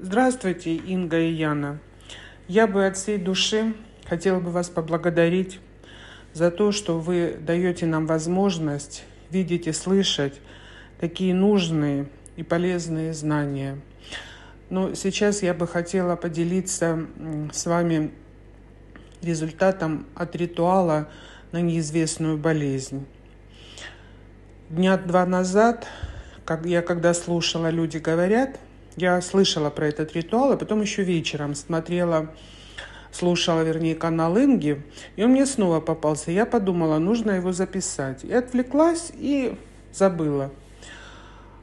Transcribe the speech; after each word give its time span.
Здравствуйте, 0.00 0.74
Инга 0.74 1.20
и 1.20 1.30
Яна. 1.30 1.78
Я 2.48 2.66
бы 2.66 2.84
от 2.84 2.96
всей 2.96 3.16
души 3.16 3.74
хотела 4.04 4.40
бы 4.40 4.50
вас 4.50 4.68
поблагодарить 4.68 5.60
за 6.32 6.50
то, 6.50 6.72
что 6.72 6.98
вы 6.98 7.38
даете 7.40 7.86
нам 7.86 8.04
возможность 8.06 9.04
видеть 9.30 9.68
и 9.68 9.72
слышать 9.72 10.40
такие 10.98 11.32
нужные 11.32 12.08
и 12.34 12.42
полезные 12.42 13.14
знания. 13.14 13.78
Но 14.68 14.94
сейчас 14.94 15.44
я 15.44 15.54
бы 15.54 15.68
хотела 15.68 16.16
поделиться 16.16 17.06
с 17.52 17.64
вами 17.64 18.10
результатом 19.22 20.08
от 20.16 20.34
ритуала 20.34 21.08
на 21.52 21.60
неизвестную 21.60 22.36
болезнь. 22.36 23.06
Дня 24.68 24.96
два 24.96 25.24
назад, 25.24 25.86
как 26.44 26.66
я 26.66 26.82
когда 26.82 27.14
слушала 27.14 27.70
«Люди 27.70 27.98
говорят», 27.98 28.58
я 28.96 29.20
слышала 29.20 29.70
про 29.70 29.88
этот 29.88 30.14
ритуал, 30.14 30.52
а 30.52 30.56
потом 30.56 30.80
еще 30.80 31.02
вечером 31.02 31.54
смотрела, 31.54 32.32
слушала, 33.10 33.62
вернее, 33.62 33.94
канал 33.94 34.38
Инги, 34.38 34.82
и 35.16 35.24
он 35.24 35.30
мне 35.30 35.46
снова 35.46 35.80
попался. 35.80 36.30
Я 36.30 36.46
подумала, 36.46 36.98
нужно 36.98 37.32
его 37.32 37.52
записать. 37.52 38.24
И 38.24 38.32
отвлеклась, 38.32 39.10
и 39.14 39.56
забыла. 39.92 40.50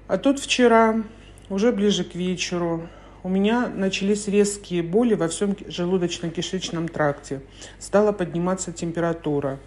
А 0.07 0.17
тут 0.17 0.39
вчера, 0.39 1.03
уже 1.49 1.71
ближе 1.71 2.03
к 2.03 2.15
вечеру, 2.15 2.87
у 3.23 3.29
меня 3.29 3.67
начались 3.67 4.27
резкие 4.27 4.83
боли 4.83 5.13
во 5.13 5.27
всем 5.27 5.51
желудочно-кишечном 5.51 6.89
тракте. 6.89 7.41
Стала 7.79 8.11
подниматься 8.11 8.71
температура. 8.71 9.59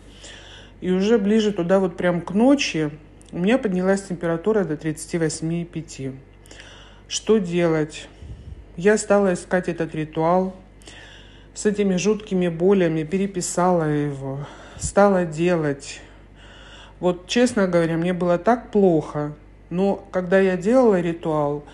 И 0.80 0.90
уже 0.90 1.18
ближе 1.18 1.52
туда, 1.52 1.78
вот 1.78 1.96
прям 1.96 2.20
к 2.20 2.32
ночи, 2.32 2.90
у 3.32 3.38
меня 3.38 3.56
поднялась 3.56 4.02
температура 4.02 4.64
до 4.64 4.74
38,5. 4.74 6.14
Что 7.14 7.38
делать? 7.38 8.08
Я 8.76 8.98
стала 8.98 9.34
искать 9.34 9.68
этот 9.68 9.94
ритуал 9.94 10.52
с 11.54 11.64
этими 11.64 11.94
жуткими 11.94 12.48
болями, 12.48 13.04
переписала 13.04 13.84
его, 13.84 14.40
стала 14.80 15.24
делать. 15.24 16.00
Вот, 16.98 17.28
честно 17.28 17.68
говоря, 17.68 17.98
мне 17.98 18.12
было 18.12 18.36
так 18.36 18.72
плохо, 18.72 19.32
но 19.70 20.04
когда 20.10 20.40
я 20.40 20.56
делала 20.56 21.00
ритуал, 21.00 21.64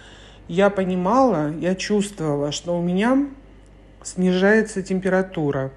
я 0.47 0.69
понимала, 0.69 1.51
я 1.59 1.75
чувствовала, 1.75 2.53
что 2.53 2.79
у 2.79 2.83
меня 2.83 3.27
снижается 4.03 4.83
температура. 4.83 5.73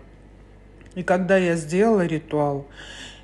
И 0.94 1.04
когда 1.04 1.38
я 1.38 1.56
сделала 1.56 2.06
ритуал, 2.06 2.68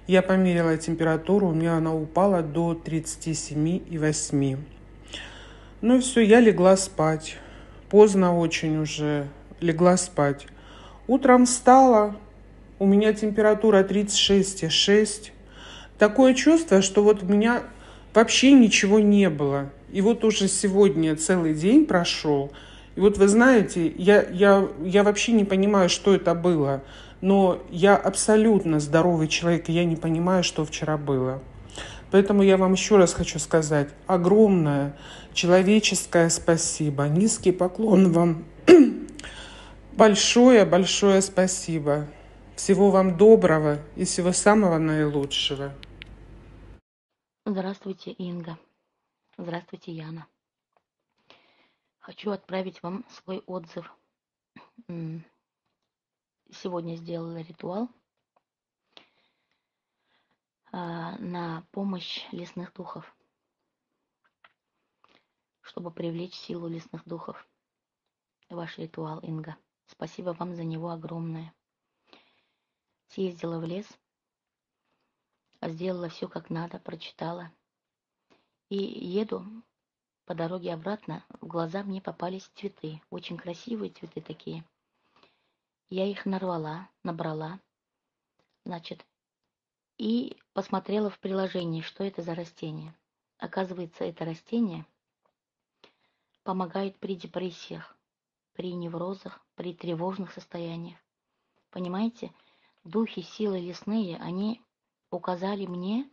я 0.08 0.22
померила 0.22 0.78
температуру, 0.78 1.50
у 1.50 1.54
меня 1.54 1.76
она 1.76 1.94
упала 1.94 2.42
до 2.42 2.82
37,8. 2.82 4.79
Ну 5.82 5.96
и 5.96 6.00
все, 6.02 6.20
я 6.20 6.42
легла 6.42 6.76
спать. 6.76 7.38
Поздно 7.90 8.38
очень 8.38 8.78
уже 8.82 9.28
легла 9.62 9.96
спать. 9.96 10.46
Утром 11.08 11.46
встала, 11.46 12.18
у 12.80 12.86
меня 12.86 13.14
температура 13.14 13.82
36,6. 13.84 15.32
Такое 15.98 16.34
чувство, 16.34 16.82
что 16.82 17.02
вот 17.02 17.24
у 17.24 17.26
меня 17.26 17.64
вообще 18.14 18.52
ничего 18.52 19.00
не 19.00 19.30
было. 19.30 19.70
И 19.90 20.02
вот 20.02 20.26
уже 20.26 20.50
сегодня 20.50 21.16
целый 21.16 21.54
день 21.54 21.86
прошел. 21.86 22.52
И 22.98 23.00
вот 23.00 23.18
вы 23.18 23.30
знаете, 23.30 23.88
я, 23.98 24.22
я, 24.30 24.68
я 24.84 25.04
вообще 25.04 25.32
не 25.32 25.46
понимаю, 25.46 25.88
что 25.88 26.14
это 26.14 26.36
было. 26.36 26.84
Но 27.22 27.64
я 27.70 27.96
абсолютно 27.96 28.82
здоровый 28.82 29.30
человек, 29.30 29.70
и 29.70 29.74
я 29.74 29.86
не 29.86 29.96
понимаю, 29.96 30.44
что 30.44 30.66
вчера 30.66 30.98
было. 30.98 31.42
Поэтому 32.12 32.42
я 32.42 32.58
вам 32.58 32.74
еще 32.74 32.98
раз 32.98 33.14
хочу 33.14 33.38
сказать 33.40 33.90
огромное 34.08 34.98
человеческое 35.34 36.30
спасибо, 36.30 37.08
низкий 37.08 37.52
поклон 37.52 38.12
вам. 38.12 38.46
Большое-большое 39.94 41.22
спасибо. 41.22 42.08
Всего 42.56 42.90
вам 42.90 43.16
доброго 43.16 43.80
и 43.96 44.06
всего 44.06 44.34
самого 44.34 44.78
наилучшего. 44.80 45.74
Здравствуйте, 47.46 48.12
Инга. 48.12 48.58
Здравствуйте, 49.38 49.94
Яна. 49.94 50.28
Хочу 52.00 52.32
отправить 52.32 52.82
вам 52.84 53.06
свой 53.10 53.44
отзыв. 53.46 53.94
Сегодня 56.52 56.96
сделала 56.96 57.38
ритуал 57.38 57.90
на 60.72 61.66
помощь 61.72 62.28
лесных 62.32 62.74
духов, 62.74 63.16
чтобы 65.62 65.92
привлечь 65.92 66.36
силу 66.36 66.68
лесных 66.68 67.06
духов. 67.06 67.48
Ваш 68.50 68.78
ритуал, 68.78 69.20
Инга. 69.20 69.58
Спасибо 69.86 70.32
вам 70.32 70.56
за 70.56 70.64
него 70.64 70.90
огромное. 70.90 71.54
Съездила 73.08 73.60
в 73.60 73.64
лес, 73.64 73.88
сделала 75.62 76.10
все 76.10 76.28
как 76.28 76.50
надо, 76.50 76.80
прочитала. 76.80 77.52
И 78.70 78.78
еду 78.78 79.46
по 80.26 80.36
дороге 80.36 80.74
обратно, 80.74 81.26
в 81.42 81.48
глаза 81.48 81.82
мне 81.82 82.02
попались 82.02 82.52
цветы, 82.56 83.02
очень 83.10 83.36
красивые 83.36 83.92
цветы 83.92 84.22
такие. 84.22 84.64
Я 85.90 86.06
их 86.06 86.28
нарвала, 86.28 86.88
набрала, 87.04 87.60
значит, 88.64 89.08
и 90.00 90.38
посмотрела 90.54 91.10
в 91.10 91.20
приложении, 91.20 91.82
что 91.82 92.06
это 92.06 92.22
за 92.22 92.34
растение. 92.34 92.96
Оказывается, 93.38 94.06
это 94.06 94.26
растение 94.26 94.86
помогает 96.44 96.98
при 96.98 97.16
депрессиях, 97.16 97.96
при 98.54 98.74
неврозах, 98.74 99.46
при 99.56 99.74
тревожных 99.74 100.32
состояниях. 100.32 100.98
Понимаете, 101.70 102.32
духи, 102.84 103.22
силы 103.22 103.60
лесные, 103.60 104.18
они 104.18 104.62
указали 105.12 105.66
мне 105.66 106.10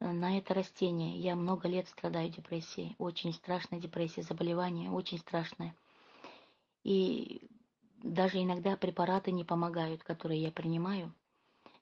э, 0.00 0.10
на 0.10 0.36
это 0.36 0.52
растение. 0.52 1.16
Я 1.16 1.36
много 1.36 1.68
лет 1.68 1.88
страдаю 1.88 2.28
депрессией, 2.28 2.96
очень 2.98 3.32
страшная 3.32 3.80
депрессия, 3.80 4.22
заболевание, 4.22 4.90
очень 4.90 5.18
страшное. 5.18 5.76
И 6.82 7.48
даже 8.02 8.42
иногда 8.42 8.76
препараты 8.76 9.30
не 9.30 9.44
помогают, 9.44 10.02
которые 10.02 10.42
я 10.42 10.50
принимаю, 10.50 11.14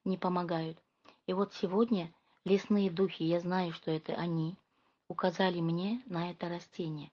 не 0.05 0.19
помогают. 0.19 0.79
И 1.27 1.33
вот 1.33 1.55
сегодня 1.55 2.13
лесные 2.45 2.91
духи, 2.91 3.25
я 3.25 3.41
знаю, 3.41 3.73
что 3.73 3.91
это 3.91 4.15
они, 4.15 4.57
указали 5.09 5.61
мне 5.61 6.03
на 6.07 6.31
это 6.31 6.49
растение. 6.49 7.11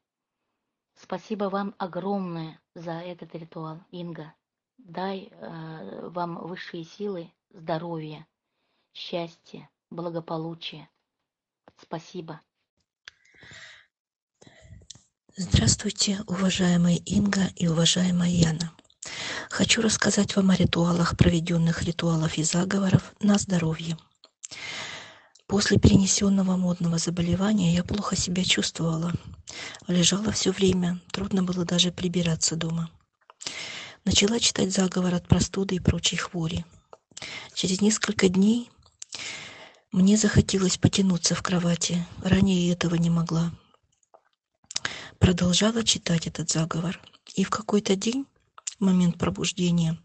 Спасибо 0.96 1.46
вам 1.46 1.76
огромное 1.78 2.60
за 2.74 2.94
этот 2.94 3.36
ритуал, 3.36 3.80
Инга. 3.92 4.34
Дай 4.78 5.30
э, 5.32 6.10
вам 6.10 6.48
высшие 6.48 6.84
силы, 6.84 7.32
здоровья, 7.50 8.28
счастья, 8.94 9.70
благополучия. 9.90 10.90
Спасибо. 11.78 12.42
Здравствуйте, 15.36 16.20
уважаемая 16.28 16.96
Инга 17.06 17.48
и 17.56 17.68
уважаемая 17.68 18.30
Яна. 18.30 18.72
Хочу 19.50 19.82
рассказать 19.82 20.36
вам 20.36 20.50
о 20.52 20.56
ритуалах, 20.56 21.16
проведенных 21.18 21.84
ритуалов 21.84 22.38
и 22.38 22.44
заговоров 22.44 23.14
на 23.22 23.38
здоровье. 23.38 23.98
После 25.48 25.78
перенесенного 25.80 26.58
модного 26.58 26.98
заболевания 26.98 27.74
я 27.74 27.84
плохо 27.84 28.18
себя 28.18 28.44
чувствовала. 28.44 29.14
Лежала 29.88 30.32
все 30.34 30.52
время, 30.52 31.00
трудно 31.12 31.44
было 31.44 31.64
даже 31.64 31.92
прибираться 31.92 32.58
дома. 32.58 32.92
Начала 34.04 34.40
читать 34.40 34.74
заговор 34.74 35.16
от 35.16 35.28
простуды 35.28 35.76
и 35.76 35.80
прочей 35.80 36.18
хвори. 36.18 36.66
Через 37.54 37.80
несколько 37.82 38.28
дней 38.28 38.70
мне 39.94 40.18
захотелось 40.18 40.78
потянуться 40.78 41.36
в 41.36 41.42
кровати. 41.42 42.06
Ранее 42.22 42.72
этого 42.72 42.96
не 42.96 43.10
могла. 43.10 43.52
Продолжала 45.20 45.84
читать 45.84 46.28
этот 46.28 46.50
заговор. 46.52 47.00
И 47.36 47.44
в 47.44 47.50
какой-то 47.50 47.96
день 47.96 48.26
в 48.80 48.84
момент 48.84 49.18
пробуждения, 49.18 49.98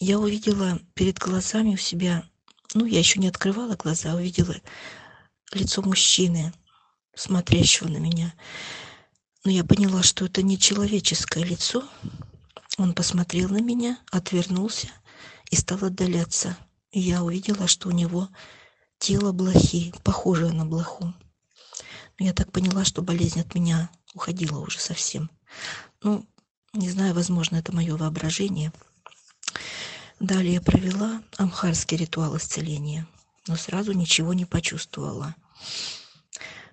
я 0.00 0.18
увидела 0.18 0.78
перед 0.94 1.18
глазами 1.18 1.74
у 1.74 1.76
себя, 1.76 2.24
ну, 2.74 2.84
я 2.84 2.98
еще 2.98 3.18
не 3.18 3.28
открывала 3.28 3.74
глаза, 3.74 4.12
а 4.12 4.16
увидела 4.16 4.54
лицо 5.52 5.82
мужчины, 5.82 6.52
смотрящего 7.14 7.88
на 7.88 7.98
меня. 7.98 8.34
Но 9.44 9.50
я 9.50 9.64
поняла, 9.64 10.02
что 10.02 10.26
это 10.26 10.42
не 10.42 10.58
человеческое 10.58 11.44
лицо. 11.44 11.88
Он 12.76 12.92
посмотрел 12.94 13.48
на 13.48 13.60
меня, 13.60 13.98
отвернулся 14.10 14.88
и 15.50 15.56
стал 15.56 15.84
отдаляться. 15.84 16.56
И 16.90 17.00
я 17.00 17.24
увидела, 17.24 17.66
что 17.66 17.88
у 17.88 17.92
него 17.92 18.28
тело 18.98 19.32
блохи, 19.32 19.92
похожее 20.04 20.52
на 20.52 20.64
блоху. 20.64 21.14
Но 22.18 22.26
я 22.26 22.32
так 22.32 22.52
поняла, 22.52 22.84
что 22.84 23.02
болезнь 23.02 23.40
от 23.40 23.54
меня 23.54 23.90
уходила 24.14 24.58
уже 24.58 24.78
совсем. 24.78 25.30
Ну, 26.02 26.26
не 26.72 26.90
знаю, 26.90 27.14
возможно, 27.14 27.56
это 27.56 27.74
мое 27.74 27.96
воображение. 27.96 28.72
Далее 30.20 30.54
я 30.54 30.60
провела 30.60 31.22
амхарский 31.36 31.96
ритуал 31.96 32.36
исцеления, 32.36 33.06
но 33.46 33.56
сразу 33.56 33.92
ничего 33.92 34.34
не 34.34 34.44
почувствовала. 34.44 35.34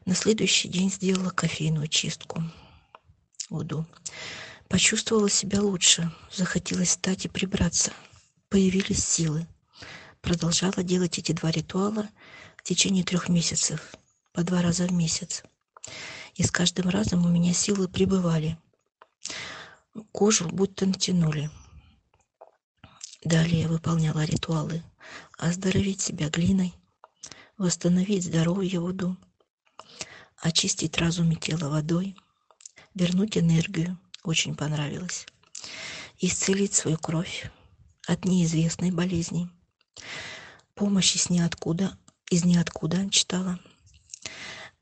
На 0.05 0.15
следующий 0.15 0.67
день 0.67 0.91
сделала 0.91 1.29
кофейную 1.29 1.87
чистку. 1.87 2.43
Уду. 3.49 3.85
Почувствовала 4.67 5.29
себя 5.29 5.61
лучше, 5.61 6.11
захотелось 6.31 6.89
встать 6.89 7.25
и 7.25 7.29
прибраться. 7.29 7.93
Появились 8.49 9.05
силы. 9.05 9.47
Продолжала 10.21 10.83
делать 10.83 11.19
эти 11.19 11.31
два 11.31 11.51
ритуала 11.51 12.09
в 12.57 12.63
течение 12.63 13.03
трех 13.03 13.29
месяцев, 13.29 13.93
по 14.33 14.43
два 14.43 14.61
раза 14.61 14.87
в 14.87 14.91
месяц. 14.91 15.43
И 16.33 16.43
с 16.43 16.51
каждым 16.51 16.89
разом 16.89 17.25
у 17.25 17.29
меня 17.29 17.53
силы 17.53 17.87
прибывали. 17.87 18.57
Кожу 20.11 20.49
будто 20.49 20.85
натянули. 20.85 21.49
Далее 23.23 23.67
выполняла 23.67 24.25
ритуалы. 24.25 24.83
Оздоровить 25.37 26.01
себя 26.01 26.29
глиной, 26.29 26.73
восстановить 27.57 28.25
здоровье 28.25 28.79
воду, 28.79 29.15
очистить 30.37 30.97
разум 30.97 31.31
и 31.31 31.35
тело 31.35 31.69
водой, 31.69 32.15
вернуть 32.93 33.37
энергию, 33.37 33.97
очень 34.23 34.55
понравилось, 34.55 35.25
исцелить 36.19 36.73
свою 36.73 36.97
кровь 36.97 37.49
от 38.07 38.25
неизвестной 38.25 38.91
болезни, 38.91 39.49
помощь 40.73 41.15
из 41.15 41.29
ниоткуда, 41.29 41.97
из 42.29 42.43
ниоткуда 42.43 43.09
читала, 43.09 43.59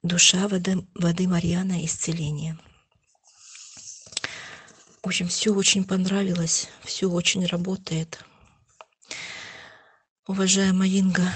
душа 0.01 0.47
воды, 0.47 0.87
воды 0.95 1.27
Марьяна 1.27 1.83
исцеление. 1.85 2.57
В 5.03 5.07
общем, 5.07 5.27
все 5.27 5.53
очень 5.53 5.83
понравилось, 5.83 6.69
все 6.81 7.09
очень 7.09 7.45
работает. 7.45 8.23
Уважаемая 10.25 10.87
Инга, 10.87 11.27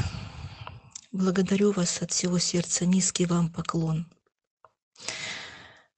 благодарю 1.11 1.73
вас 1.73 2.01
от 2.01 2.11
всего 2.11 2.39
сердца, 2.39 2.85
низкий 2.85 3.25
вам 3.25 3.51
поклон. 3.51 4.05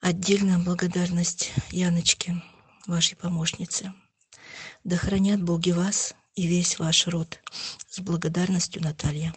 Отдельная 0.02 0.58
благодарность 0.58 1.52
Яночке, 1.70 2.42
вашей 2.88 3.16
помощнице. 3.16 3.94
Да 4.84 4.98
хранят 4.98 5.44
боги 5.44 5.70
вас 5.70 6.16
и 6.34 6.48
весь 6.48 6.80
ваш 6.80 7.06
род. 7.06 7.40
С 7.88 8.00
благодарностью, 8.00 8.82
Наталья. 8.82 9.32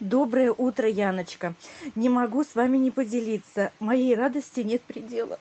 Доброе 0.00 0.52
утро, 0.52 0.88
Яночка. 0.88 1.54
Не 1.96 2.08
могу 2.08 2.44
с 2.44 2.54
вами 2.54 2.78
не 2.78 2.90
поделиться. 2.90 3.72
Моей 3.78 4.14
радости 4.14 4.60
нет 4.60 4.80
предела. 4.84 5.38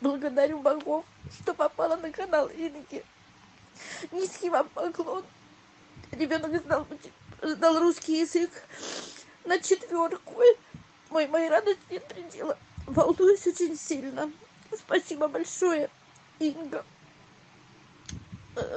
Благодарю 0.00 0.60
богов, 0.60 1.04
что 1.40 1.54
попала 1.54 1.96
на 1.96 2.10
канал 2.10 2.48
Инги. 2.48 3.04
Низкий 4.12 4.48
вам 4.48 4.68
поклон. 4.68 5.24
Ребенок 6.12 6.62
знал, 6.62 6.86
знал 7.42 7.78
русский 7.80 8.20
язык 8.20 8.50
на 9.44 9.58
четверку. 9.58 10.40
Мой, 11.10 11.26
моей 11.26 11.48
радости 11.48 11.80
нет 11.90 12.06
предела. 12.06 12.56
Волнуюсь 12.86 13.46
очень 13.46 13.76
сильно. 13.76 14.30
Спасибо 14.76 15.28
большое, 15.28 15.88
Инга, 16.38 16.84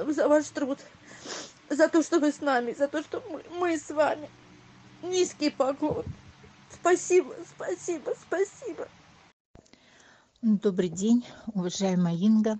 за 0.06 0.26
ваш 0.26 0.46
труд, 0.46 0.78
за 1.68 1.88
то, 1.88 2.02
что 2.02 2.18
вы 2.18 2.32
с 2.32 2.40
нами, 2.40 2.72
за 2.72 2.88
то, 2.88 3.02
что 3.02 3.22
мы, 3.28 3.44
мы 3.58 3.78
с 3.78 3.90
вами. 3.90 4.30
Низкий 5.02 5.50
поклон. 5.50 6.04
Спасибо, 6.70 7.34
спасибо, 7.54 8.14
спасибо. 8.26 8.88
Добрый 10.44 10.88
день, 10.88 11.24
уважаемая 11.54 12.16
Инга. 12.16 12.58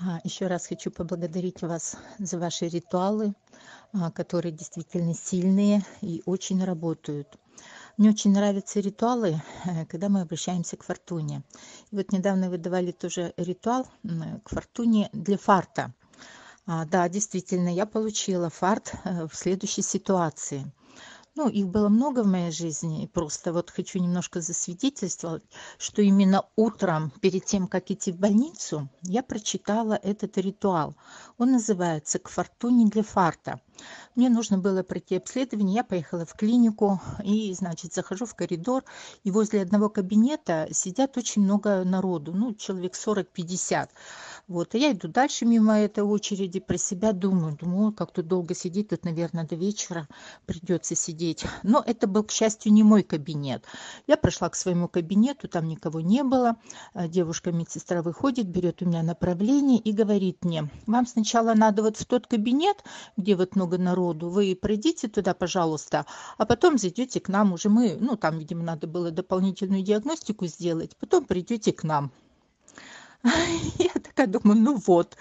А, 0.00 0.18
Еще 0.24 0.48
раз 0.48 0.66
хочу 0.66 0.90
поблагодарить 0.90 1.62
вас 1.62 1.96
за 2.18 2.40
ваши 2.40 2.66
ритуалы, 2.66 3.36
а, 3.92 4.10
которые 4.10 4.50
действительно 4.50 5.14
сильные 5.14 5.84
и 6.00 6.24
очень 6.26 6.64
работают. 6.64 7.28
Мне 7.98 8.10
очень 8.10 8.32
нравятся 8.32 8.80
ритуалы, 8.80 9.40
э, 9.64 9.86
когда 9.86 10.08
мы 10.08 10.22
обращаемся 10.22 10.76
к 10.76 10.82
фортуне. 10.82 11.44
И 11.92 11.96
вот 11.96 12.10
недавно 12.10 12.50
вы 12.50 12.58
давали 12.58 12.90
тоже 12.90 13.32
ритуал 13.36 13.86
к 14.42 14.48
фортуне 14.48 15.08
для 15.12 15.38
фарта. 15.38 15.94
А, 16.66 16.84
да, 16.84 17.08
действительно, 17.08 17.68
я 17.72 17.86
получила 17.86 18.50
фарт 18.50 18.92
э, 19.04 19.28
в 19.28 19.36
следующей 19.36 19.82
ситуации 19.82 20.66
ну 21.34 21.48
их 21.48 21.68
было 21.68 21.88
много 21.88 22.22
в 22.22 22.26
моей 22.26 22.50
жизни 22.50 23.04
и 23.04 23.06
просто 23.06 23.52
вот 23.52 23.70
хочу 23.70 23.98
немножко 23.98 24.40
засвидетельствовать 24.40 25.42
что 25.78 26.02
именно 26.02 26.44
утром 26.56 27.10
перед 27.20 27.44
тем 27.44 27.66
как 27.66 27.90
идти 27.90 28.12
в 28.12 28.18
больницу 28.18 28.88
я 29.02 29.22
прочитала 29.22 29.94
этот 29.94 30.38
ритуал. 30.38 30.96
Он 31.38 31.52
называется 31.52 32.18
к 32.18 32.28
фортуне 32.28 32.86
для 32.86 33.02
фарта 33.02 33.60
мне 34.14 34.28
нужно 34.28 34.58
было 34.58 34.82
пройти 34.82 35.16
обследование 35.16 35.76
я 35.76 35.84
поехала 35.84 36.24
в 36.24 36.34
клинику 36.34 37.00
и 37.24 37.52
значит 37.54 37.92
захожу 37.92 38.26
в 38.26 38.34
коридор 38.34 38.84
и 39.24 39.30
возле 39.30 39.62
одного 39.62 39.88
кабинета 39.88 40.68
сидят 40.72 41.16
очень 41.16 41.42
много 41.42 41.84
народу 41.84 42.32
ну 42.32 42.54
человек 42.54 42.94
сорок 42.94 43.28
пятьдесят 43.28 43.90
вот 44.46 44.74
и 44.74 44.78
я 44.78 44.92
иду 44.92 45.08
дальше 45.08 45.44
мимо 45.44 45.78
этой 45.78 46.04
очереди 46.04 46.60
про 46.60 46.78
себя 46.78 47.12
думаю 47.12 47.56
думаю 47.56 47.92
как 47.92 48.12
тут 48.12 48.26
долго 48.26 48.54
сидеть 48.54 48.88
тут 48.88 49.04
наверное 49.04 49.46
до 49.46 49.54
вечера 49.54 50.08
придется 50.46 50.94
сидеть 50.94 51.44
но 51.62 51.82
это 51.84 52.06
был 52.06 52.24
к 52.24 52.30
счастью 52.30 52.72
не 52.72 52.82
мой 52.82 53.02
кабинет. 53.02 53.64
Я 54.06 54.16
прошла 54.16 54.48
к 54.48 54.56
своему 54.56 54.88
кабинету 54.88 55.48
там 55.48 55.68
никого 55.68 56.00
не 56.00 56.22
было. 56.22 56.56
Э, 56.94 57.08
девушка 57.08 57.52
медсестра 57.52 58.02
выходит 58.02 58.48
берет 58.48 58.80
у 58.82 58.86
меня 58.86 59.02
направление 59.02 59.78
и 59.78 59.92
говорит 59.92 60.44
мне 60.44 60.70
вам 60.86 61.06
сначала 61.06 61.54
надо 61.54 61.82
вот 61.82 61.96
в 61.96 62.06
тот 62.06 62.26
кабинет 62.26 62.82
где 63.16 63.36
вот 63.36 63.56
много 63.56 63.67
народу 63.76 64.30
вы 64.30 64.56
пройдите 64.60 65.08
туда 65.08 65.34
пожалуйста 65.34 66.06
а 66.38 66.46
потом 66.46 66.78
зайдете 66.78 67.20
к 67.20 67.28
нам 67.28 67.52
уже. 67.52 67.68
Мы 67.68 67.96
ну 68.00 68.16
там 68.16 68.38
видимо 68.38 68.62
надо 68.62 68.86
было 68.86 69.10
дополнительную 69.10 69.82
диагностику 69.82 70.46
сделать 70.46 70.96
потом 70.96 71.24
придете 71.24 71.72
к 71.72 71.84
нам. 71.84 72.10
Я 73.24 73.90
такая 74.02 74.28
думаю 74.28 74.58
ну 74.58 74.76
вот. 74.86 75.16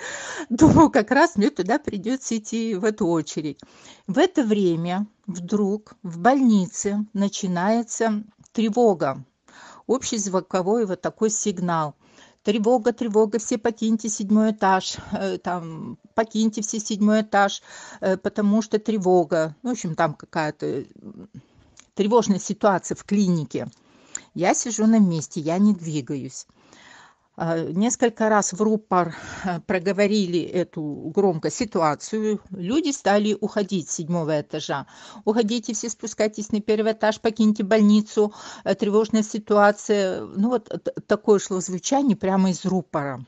Думаю 0.50 0.90
как 0.92 1.12
раз 1.12 1.36
мне 1.36 1.50
туда 1.50 1.80
придется 1.80 2.38
идти 2.38 2.76
в 2.76 2.86
эту 2.86 3.08
очередь. 3.08 3.60
В 4.06 4.18
это 4.20 4.44
время 4.44 5.08
вдруг 5.26 5.96
в 6.04 6.20
больнице 6.20 7.06
начинается 7.14 8.24
тревога 8.54 9.26
общий 9.88 10.18
звуковой 10.18 10.86
вот 10.86 11.02
такой 11.02 11.30
сигнал 11.30 11.96
тревога 12.48 12.94
тревога 12.94 13.40
все 13.40 13.58
покиньте 13.58 14.08
седьмой 14.08 14.52
этаж 14.52 14.96
э, 15.12 15.38
там 15.38 15.98
покиньте 16.16 16.62
все 16.62 16.80
седьмой 16.80 17.20
этаж 17.24 17.62
э, 18.00 18.16
потому 18.16 18.62
что 18.62 18.80
тревога 18.80 19.54
ну, 19.64 19.72
в 19.72 19.74
общем 19.74 19.96
там 19.96 20.14
какая-то 20.14 20.86
тревожная 21.94 22.40
ситуация 22.40 22.96
в 22.96 23.04
клинике. 23.04 23.68
Я 24.34 24.54
сижу 24.54 24.86
на 24.88 24.98
месте 24.98 25.42
я 25.42 25.58
не 25.58 25.74
двигаюсь 25.74 26.48
несколько 27.38 28.30
раз 28.30 28.54
в 28.54 28.62
рупор 28.62 29.16
э, 29.44 29.60
проговорили 29.62 30.42
эту 30.42 31.12
громко 31.14 31.52
ситуацию. 31.52 32.42
Люди 32.50 32.90
стали 32.92 33.38
уходить 33.40 33.90
с 33.90 33.96
седьмого 33.96 34.42
этажа. 34.42 34.88
Уходите 35.24 35.74
все 35.74 35.90
спускайтесь 35.90 36.52
на 36.52 36.62
первый 36.62 36.94
этаж 36.94 37.22
покиньте 37.22 37.64
больницу 37.64 38.34
э, 38.64 38.74
тревожная 38.74 39.24
ситуация. 39.24 40.26
Ну 40.26 40.50
вот 40.50 40.70
такое 41.06 41.40
шло 41.40 41.60
звучание 41.62 42.18
прямо 42.18 42.50
из 42.50 42.66
рупора 42.66 43.24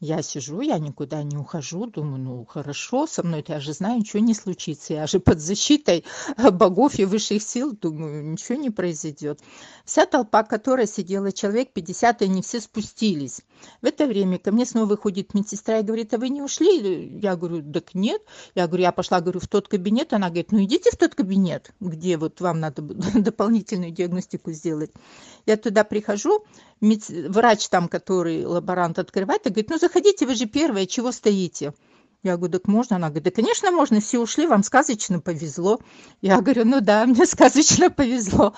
я 0.00 0.22
сижу 0.22 0.60
я 0.60 0.78
никуда 0.78 1.22
не 1.22 1.36
ухожу 1.36 1.86
думаю 1.86 2.18
ну 2.18 2.44
хорошо 2.44 3.06
со 3.06 3.22
мной 3.22 3.44
я 3.46 3.60
же 3.60 3.72
знаю 3.72 3.98
ничего 3.98 4.20
не 4.20 4.34
случится 4.34 4.94
я 4.94 5.06
же 5.06 5.20
под 5.20 5.40
защитой 5.40 6.04
богов 6.52 6.98
и 6.98 7.04
высших 7.04 7.42
сил 7.42 7.72
думаю 7.72 8.24
ничего 8.24 8.58
не 8.58 8.70
произойдет 8.70 9.40
вся 9.84 10.06
толпа 10.06 10.42
которая 10.42 10.86
сидела 10.86 11.32
человек 11.32 11.72
пятьдесят 11.72 12.22
и 12.22 12.26
они 12.26 12.42
все 12.42 12.60
спустились. 12.60 13.42
В 13.80 13.86
это 13.86 14.06
время 14.06 14.38
ко 14.38 14.52
мне 14.52 14.66
снова 14.66 14.86
выходит 14.86 15.32
медсестра 15.34 15.78
и 15.78 15.82
говорит 15.82 16.12
а 16.12 16.18
вы 16.18 16.28
не 16.28 16.42
ушли? 16.42 17.18
Я 17.20 17.36
говорю 17.36 17.62
так 17.72 17.94
нет 17.94 18.22
я 18.54 18.66
говорю 18.66 18.82
я 18.82 18.92
пошла 18.92 19.20
говорю 19.20 19.40
в 19.40 19.48
тот 19.48 19.68
кабинет. 19.68 20.12
Она 20.12 20.28
говорит 20.28 20.52
ну 20.52 20.62
идите 20.62 20.90
в 20.90 20.96
тот 20.96 21.14
кабинет 21.14 21.72
где 21.80 22.16
вот 22.16 22.40
вам 22.40 22.60
надо 22.60 22.82
дополнительную 23.14 23.90
диагностику 23.90 24.52
сделать 24.52 24.90
я 25.46 25.56
туда 25.56 25.84
прихожу 25.84 26.44
врач 27.28 27.68
там 27.68 27.88
который 27.88 28.44
лаборант 28.44 28.98
открывает 28.98 29.46
и 29.46 29.50
говорит 29.50 29.70
ну 29.70 29.78
заходите 29.78 30.26
вы 30.26 30.34
же 30.34 30.46
первая 30.46 30.86
чего 30.86 31.12
стоите? 31.12 31.74
Я 32.22 32.36
говорю 32.36 32.54
так 32.54 32.68
можно? 32.68 32.96
Она 32.96 33.08
говорит 33.08 33.24
да 33.24 33.30
конечно 33.30 33.70
можно 33.70 34.00
все 34.00 34.18
ушли 34.18 34.46
вам 34.46 34.62
сказочно 34.62 35.20
повезло 35.20 35.80
я 36.20 36.40
говорю 36.40 36.64
ну 36.64 36.80
да 36.80 37.06
мне 37.06 37.26
сказочно 37.26 37.90
повезло 37.90 38.54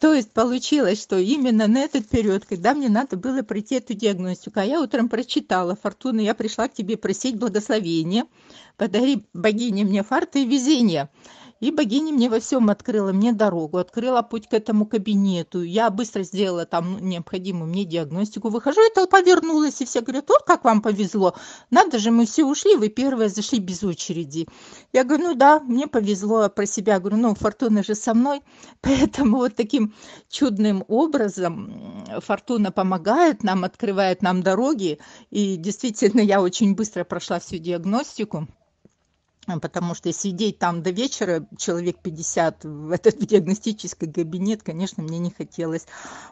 то 0.00 0.12
есть 0.12 0.32
получилось 0.32 1.02
что 1.02 1.18
именно 1.18 1.66
на 1.66 1.78
этот 1.78 2.08
период 2.08 2.44
когда 2.44 2.74
мне 2.74 2.88
надо 2.88 3.16
было 3.16 3.42
пройти 3.42 3.76
эту 3.76 3.94
диагностику 3.94 4.60
а 4.60 4.64
я 4.64 4.80
утром 4.80 5.08
прочитала 5.08 5.76
фортуна 5.76 6.20
я 6.20 6.34
пришла 6.34 6.68
к 6.68 6.74
тебе 6.74 6.96
просить 6.96 7.36
благословения. 7.36 8.26
Подари 8.76 9.24
богине 9.32 9.84
мне 9.84 10.02
фарта 10.02 10.40
и 10.40 10.46
везение 10.46 11.08
И 11.64 11.70
богиня 11.70 12.12
мне 12.12 12.28
во 12.28 12.40
всем 12.40 12.68
открыла 12.68 13.12
мне 13.12 13.32
дорогу, 13.32 13.78
открыла 13.78 14.20
путь 14.20 14.46
к 14.50 14.52
этому 14.52 14.84
кабинету. 14.84 15.62
Я 15.62 15.88
быстро 15.88 16.22
сделала 16.22 16.66
там 16.66 16.98
необходимую 17.00 17.70
мне 17.70 17.86
диагностику. 17.86 18.50
Выхожу, 18.50 18.82
и 18.82 18.94
толпа 18.94 19.22
вернулась, 19.22 19.80
и 19.80 19.86
все 19.86 20.02
говорят, 20.02 20.28
вот 20.28 20.42
как 20.42 20.64
вам 20.64 20.82
повезло. 20.82 21.34
Надо 21.70 21.98
же, 21.98 22.10
мы 22.10 22.26
все 22.26 22.44
ушли, 22.44 22.76
вы 22.76 22.90
первые 22.90 23.30
зашли 23.30 23.60
без 23.60 23.82
очереди. 23.82 24.46
Я 24.92 25.04
говорю, 25.04 25.28
ну 25.28 25.34
да, 25.36 25.58
мне 25.58 25.86
повезло, 25.86 26.40
а 26.40 26.48
про 26.50 26.66
себя 26.66 27.00
говорю, 27.00 27.16
ну, 27.16 27.34
фортуна 27.34 27.82
же 27.82 27.94
со 27.94 28.12
мной. 28.12 28.42
Поэтому 28.82 29.38
вот 29.38 29.56
таким 29.56 29.94
чудным 30.28 30.84
образом 30.86 32.04
фортуна 32.20 32.72
помогает 32.72 33.42
нам, 33.42 33.64
открывает 33.64 34.20
нам 34.20 34.42
дороги. 34.42 34.98
И 35.30 35.56
действительно, 35.56 36.20
я 36.20 36.42
очень 36.42 36.74
быстро 36.74 37.04
прошла 37.04 37.40
всю 37.40 37.56
диагностику 37.56 38.48
потому 39.60 39.94
что 39.94 40.12
сидеть 40.12 40.58
там 40.58 40.82
до 40.82 40.90
вечера 40.90 41.46
человек 41.56 41.98
пятьдесят 42.00 42.64
в 42.64 42.90
этот 42.90 43.18
диагностический 43.26 44.10
кабинет 44.10 44.62
конечно 44.62 45.02
мне 45.02 45.18
не 45.18 45.30
хотелось. 45.30 45.86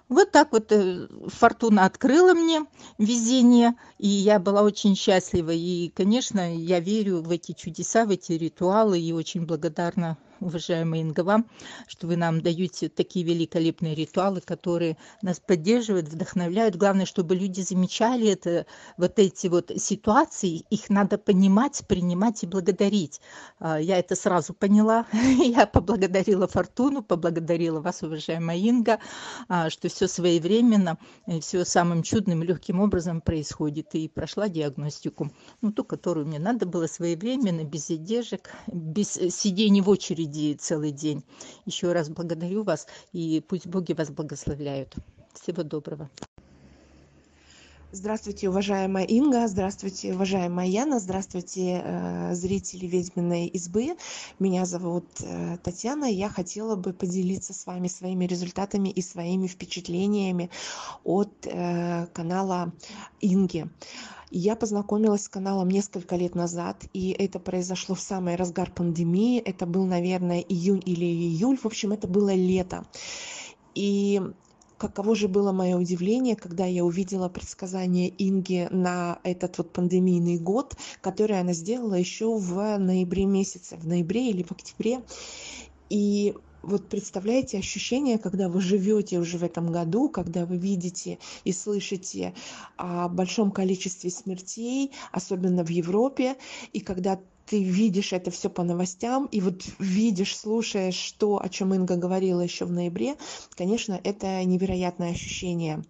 Вот 0.09 0.31
так 0.33 0.53
вот 0.53 0.73
э, 0.73 1.09
фортуна 1.29 1.85
открыла 1.85 2.35
мне 2.35 2.65
везение 2.99 3.75
и 3.99 4.09
я 4.09 4.39
была 4.39 4.63
очень 4.63 4.97
счастлива. 4.97 5.51
И 5.51 5.91
конечно 5.91 6.55
я 6.57 6.81
верю 6.81 7.23
в 7.23 7.31
эти 7.31 7.53
чудеса 7.53 8.05
в 8.05 8.11
эти 8.11 8.33
ритуалы 8.33 9.01
и 9.01 9.13
очень 9.13 9.47
благодарна 9.47 10.17
уважаемая 10.45 11.01
Инга, 11.01 11.21
вам, 11.21 11.47
что 11.87 12.07
вы 12.07 12.17
нам 12.17 12.41
даете 12.41 12.89
такие 12.89 13.25
великолепные 13.25 13.95
ритуалы, 13.95 14.41
которые 14.41 14.97
нас 15.23 15.41
поддерживают, 15.41 16.09
вдохновляют. 16.09 16.77
Главное, 16.77 17.07
чтобы 17.07 17.35
люди 17.35 17.61
замечали 17.61 18.29
это, 18.29 18.67
вот 18.97 19.19
эти 19.19 19.47
вот 19.47 19.71
ситуации, 19.77 20.65
их 20.71 20.91
надо 20.91 21.19
понимать, 21.19 21.83
принимать 21.87 22.43
и 22.43 22.47
благодарить. 22.47 23.21
А, 23.59 23.81
я 23.81 23.99
это 23.99 24.17
сразу 24.17 24.55
поняла. 24.55 25.07
Я 25.13 25.67
поблагодарила 25.67 26.47
Фортуну, 26.47 27.03
поблагодарила 27.03 27.81
вас, 27.81 28.03
уважаемая 28.03 28.59
Инга, 28.59 28.99
а, 29.49 29.71
что 29.71 29.89
все 29.89 30.09
своевременно, 30.09 30.99
все 31.41 31.65
самым 31.65 32.03
чудным 32.03 32.43
легким 32.43 32.81
образом 32.81 33.21
происходит. 33.21 33.95
И 33.95 34.09
прошла 34.09 34.49
диагностику, 34.49 35.31
ну, 35.61 35.73
ту, 35.73 35.85
которую 35.85 36.27
мне 36.27 36.39
надо 36.39 36.67
было 36.67 36.87
своевременно, 36.87 37.65
без 37.65 37.89
задержек, 37.89 38.51
без 38.67 39.13
сидений 39.13 39.81
в 39.81 39.89
очереди 39.89 40.32
впереди 40.33 40.55
целый 40.55 40.93
день. 40.93 41.23
Еще 41.67 41.93
раз 41.93 42.09
благодарю 42.09 42.63
вас 42.63 42.87
и 43.13 43.43
пусть 43.47 43.67
боги 43.67 43.93
вас 43.93 44.11
благословляют. 44.11 44.95
Всего 45.35 45.63
доброго. 45.63 46.09
Здравствуйте, 47.95 48.49
уважаемая 48.49 49.05
Инга, 49.05 49.47
здравствуйте, 49.49 50.15
уважаемая 50.15 50.67
Яна, 50.67 50.99
здравствуйте, 50.99 51.83
э, 51.85 52.35
зрители 52.35 52.87
ведьминой 52.87 53.49
избы. 53.49 53.97
Меня 54.39 54.65
зовут 54.65 55.05
э, 55.21 55.59
Татьяна, 55.63 56.07
я 56.07 56.31
хотела 56.31 56.75
бы 56.75 56.95
поделиться 56.95 57.53
с 57.53 57.67
вами 57.67 57.89
своими 57.89 58.25
результатами 58.25 58.89
и 58.89 59.03
своими 59.03 59.47
впечатлениями 59.47 60.49
от 61.05 61.33
э, 61.45 62.07
канала 62.15 62.73
Инги. 63.21 63.69
Я 64.35 64.57
познакомилась 64.57 65.25
с 65.25 65.29
каналом 65.29 65.69
несколько 65.69 66.17
лет 66.17 66.35
назад, 66.35 66.87
и 66.95 67.11
это 67.11 67.39
произошло 67.39 67.95
в 67.95 68.01
самый 68.01 68.37
разгар 68.37 68.73
пандемии. 68.73 69.39
Это 69.39 69.67
был, 69.67 69.85
наверное, 69.85 70.41
июнь 70.41 70.83
или 70.87 71.05
июль. 71.05 71.59
В 71.59 71.67
общем, 71.67 71.93
это 71.93 72.09
было 72.09 72.33
лето. 72.33 72.87
И 73.75 74.23
каково 74.79 75.15
же 75.15 75.29
было 75.29 75.53
мое 75.53 75.77
удивление, 75.77 76.35
когда 76.35 76.65
я 76.65 76.83
увидела 76.83 77.29
предсказание 77.29 78.11
Инги 78.17 78.69
на 78.71 79.19
этот 79.23 79.59
вот 79.59 79.71
пандемийный 79.71 80.39
год, 80.39 80.77
который 81.03 81.39
она 81.39 81.53
сделала 81.53 81.93
еще 81.93 82.35
в 82.35 82.79
ноябре 82.79 83.27
месяце, 83.27 83.77
в 83.77 83.87
ноябре 83.87 84.31
или 84.31 84.45
в 84.45 84.53
октябре. 84.53 85.03
И 85.91 86.35
вот 86.63 86.89
представляете 86.89 87.59
ощущение, 87.59 88.19
когда 88.19 88.49
вы 88.49 88.61
живете 88.61 89.19
уже 89.19 89.39
в 89.39 89.45
этом 89.45 89.71
году, 89.73 90.09
когда 90.09 90.47
вы 90.47 90.57
видите 90.57 91.19
и 91.45 91.53
слышите 91.53 92.35
о 92.77 93.09
большом 93.09 93.51
количестве 93.51 94.11
смертей, 94.11 94.93
особенно 95.11 95.65
в 95.65 95.69
Европе, 95.69 96.37
и 96.73 96.81
когда 96.81 97.19
ты 97.47 97.63
видишь 97.63 98.13
это 98.13 98.31
все 98.31 98.49
по 98.49 98.63
новостям, 98.63 99.27
и 99.27 99.41
вот 99.41 99.63
видишь, 99.79 100.37
слушаешь 100.37 101.13
то, 101.19 101.43
о 101.43 101.49
чем 101.49 101.75
Инга 101.75 101.97
говорила 101.97 102.41
еще 102.41 102.65
в 102.65 102.73
ноябре, 102.73 103.17
конечно, 103.57 104.01
это 104.03 104.43
невероятное 104.45 105.11
ощущение. 105.11 105.83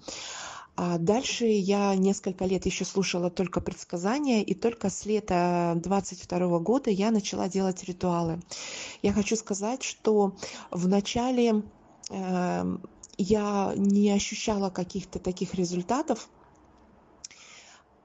А 0.75 0.97
дальше 0.97 1.45
я 1.47 1.95
несколько 1.95 2.47
лет 2.47 2.65
еще 2.65 2.85
слушала 2.85 3.31
только 3.31 3.61
предсказания, 3.61 4.43
и 4.43 4.55
только 4.55 4.89
с 4.89 5.05
лета 5.05 5.75
22 5.77 6.59
года 6.61 6.91
я 6.91 7.11
начала 7.11 7.49
делать 7.49 7.85
ритуалы. 7.85 8.41
Я 9.03 9.13
хочу 9.13 9.37
сказать, 9.37 9.83
что 9.83 10.37
в 10.71 10.89
начале 10.89 11.63
э, 12.11 12.77
я 13.19 13.73
не 13.77 14.11
ощущала 14.13 14.71
каких-то 14.71 15.19
таких 15.19 15.55
результатов, 15.55 16.29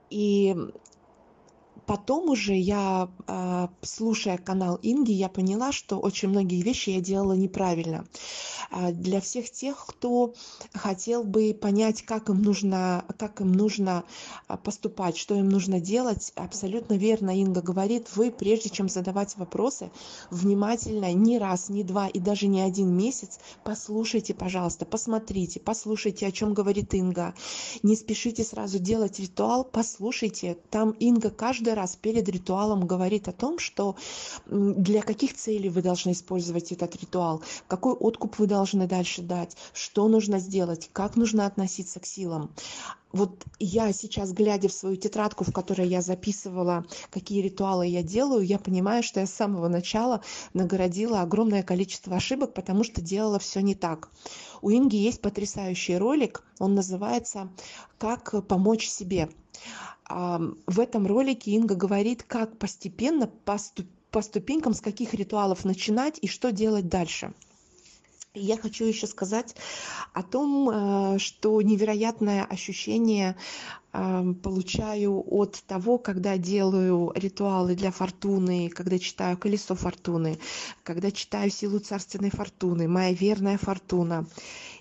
и 0.10 0.56
потом 1.88 2.30
уже 2.30 2.54
я, 2.56 3.10
а, 3.26 3.70
слушая 3.82 4.38
канал 4.38 4.78
Инги, 4.84 5.14
я 5.14 5.30
поняла, 5.30 5.72
что 5.72 5.98
очень 5.98 6.30
многие 6.30 6.62
вещи 6.62 6.92
я 6.92 7.02
делала 7.02 7.34
неправильно. 7.34 8.06
А, 8.70 8.92
для 8.92 9.22
всех 9.22 9.50
тех, 9.50 9.86
кто 9.88 10.36
хотел 10.74 11.24
бы 11.24 11.58
понять, 11.60 12.04
как 12.04 12.30
им 12.30 12.44
нужно, 12.44 13.06
как 13.18 13.42
им 13.42 13.54
нужно 13.54 14.04
а, 14.48 14.58
поступать, 14.58 15.18
что 15.18 15.34
им 15.34 15.50
нужно 15.50 15.80
делать, 15.80 16.34
абсолютно 16.36 16.94
верно 16.94 17.32
Инга 17.32 17.62
говорит, 17.62 18.16
вы, 18.16 18.30
прежде 18.30 18.70
чем 18.70 18.90
задавать 18.90 19.38
вопросы, 19.38 19.90
внимательно, 20.30 21.14
не 21.14 21.40
раз, 21.40 21.70
не 21.70 21.84
два 21.84 22.08
и 22.08 22.20
даже 22.20 22.48
не 22.48 22.62
один 22.62 22.96
месяц 22.96 23.40
послушайте, 23.64 24.34
пожалуйста, 24.34 24.86
посмотрите, 24.86 25.60
послушайте, 25.60 26.28
о 26.28 26.32
чем 26.32 26.54
говорит 26.54 26.94
Инга. 26.94 27.34
Не 27.84 27.96
спешите 27.96 28.44
сразу 28.44 28.80
делать 28.80 29.20
ритуал, 29.20 29.64
послушайте. 29.64 30.58
Там 30.70 30.92
Инга 30.92 31.30
каждый 31.30 31.74
раз 31.78 31.96
перед 31.96 32.28
ритуалом 32.28 32.86
говорит 32.86 33.28
о 33.30 33.32
том, 33.32 33.60
что 33.60 33.96
для 34.48 35.02
каких 35.02 35.34
целей 35.36 35.70
вы 35.70 35.82
должны 35.82 36.12
использовать 36.12 36.72
этот 36.72 36.96
ритуал, 36.98 37.42
какой 37.68 37.94
откуп 37.94 38.40
вы 38.40 38.48
должны 38.48 38.88
дальше 38.88 39.22
дать, 39.22 39.56
что 39.74 40.08
нужно 40.10 40.40
сделать, 40.40 40.90
как 40.92 41.16
нужно 41.16 41.46
относиться 41.46 42.00
к 42.00 42.06
силам. 42.06 42.52
Вот 43.14 43.46
я 43.60 43.94
сейчас, 43.94 44.34
глядя 44.34 44.68
в 44.68 44.74
свою 44.74 44.98
тетрадку, 44.98 45.46
в 45.46 45.54
которой 45.54 45.88
я 45.88 46.02
записывала, 46.02 46.86
какие 47.10 47.42
ритуалы 47.42 47.88
я 47.88 48.04
делаю, 48.04 48.46
я 48.46 48.60
понимаю, 48.60 49.02
что 49.02 49.22
я 49.22 49.28
с 49.28 49.34
самого 49.34 49.70
начала 49.70 50.22
нагородила 50.54 51.22
огромное 51.22 51.64
количество 51.64 52.18
ошибок, 52.18 52.54
потому 52.54 52.84
что 52.84 53.02
делала 53.02 53.40
все 53.40 53.62
не 53.62 53.76
так. 53.76 54.10
У 54.62 54.72
Инги 54.72 54.98
есть 54.98 55.22
потрясающий 55.22 55.98
ролик, 55.98 56.44
он 56.60 56.76
называется 56.76 57.50
«Как 57.98 58.46
помочь 58.48 58.88
себе» 58.90 59.30
в 60.10 60.80
этом 60.80 61.06
ролике 61.06 61.52
Инга 61.52 61.76
говорит, 61.76 62.24
как 62.24 62.58
постепенно, 62.58 63.28
по, 63.28 63.58
ступ 63.58 63.88
по 64.12 64.22
ступенькам, 64.22 64.74
с 64.74 64.80
каких 64.80 65.14
ритуалов 65.14 65.66
начинать 65.66 66.18
и 66.22 66.28
что 66.28 66.52
делать 66.52 66.88
дальше. 66.88 67.34
Я 68.34 68.58
хочу 68.58 68.86
еще 68.86 69.06
сказать 69.08 69.56
о 70.14 70.24
том, 70.24 70.70
э, 70.70 71.20
что 71.20 71.62
невероятное 71.62 72.46
ощущение 72.46 73.36
получаю 73.92 75.24
от 75.28 75.64
того, 75.66 75.98
когда 75.98 76.38
делаю 76.38 77.12
ритуалы 77.16 77.74
для 77.74 77.92
фортуны, 77.92 78.70
когда 78.70 79.00
читаю 79.00 79.38
колесо 79.38 79.76
фортуны, 79.76 80.38
когда 80.84 81.10
читаю 81.10 81.50
силу 81.50 81.80
царственной 81.80 82.30
фортуны, 82.30 82.88
моя 82.88 83.14
верная 83.14 83.58
фортуна 83.58 84.28